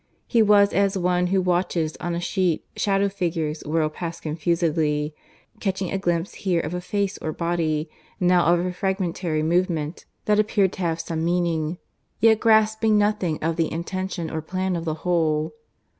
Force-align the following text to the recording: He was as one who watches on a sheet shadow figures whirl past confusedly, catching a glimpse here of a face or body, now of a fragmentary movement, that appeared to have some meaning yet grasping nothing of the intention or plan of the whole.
He 0.25 0.41
was 0.41 0.73
as 0.73 0.97
one 0.97 1.27
who 1.27 1.39
watches 1.43 1.95
on 1.97 2.15
a 2.15 2.19
sheet 2.19 2.65
shadow 2.75 3.07
figures 3.07 3.61
whirl 3.63 3.89
past 3.89 4.23
confusedly, 4.23 5.13
catching 5.59 5.91
a 5.91 5.99
glimpse 5.99 6.33
here 6.33 6.59
of 6.59 6.73
a 6.73 6.81
face 6.81 7.19
or 7.19 7.31
body, 7.31 7.87
now 8.19 8.45
of 8.47 8.65
a 8.65 8.73
fragmentary 8.73 9.43
movement, 9.43 10.05
that 10.25 10.39
appeared 10.39 10.73
to 10.73 10.81
have 10.81 10.99
some 10.99 11.23
meaning 11.23 11.77
yet 12.19 12.39
grasping 12.39 12.97
nothing 12.97 13.37
of 13.43 13.57
the 13.57 13.71
intention 13.71 14.31
or 14.31 14.41
plan 14.41 14.75
of 14.75 14.85
the 14.85 14.95
whole. 15.05 15.53